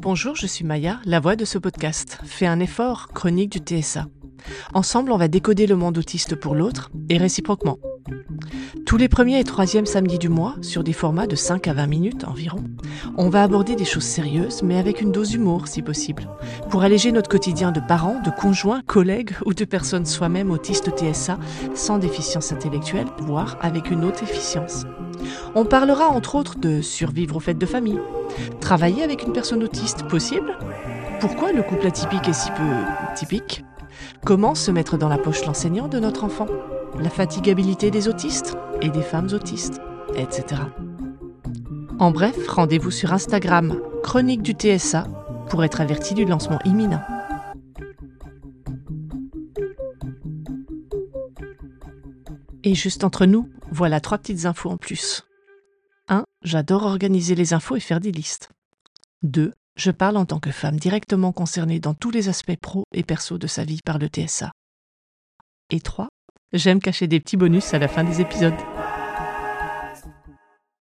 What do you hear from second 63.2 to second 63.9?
de sa vie